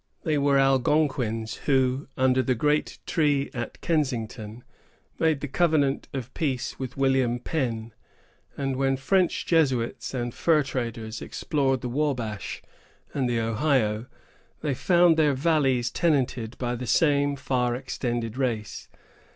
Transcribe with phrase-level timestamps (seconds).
[0.23, 4.63] They were Algonquins who, under the great tree at Kensington,
[5.19, 7.93] made the covenant of peace with William Penn;
[8.57, 12.63] and when French Jesuits and fur traders explored the Wabash
[13.13, 14.07] and the Ohio,
[14.61, 18.89] they found their valleys tenanted by the same far extended race.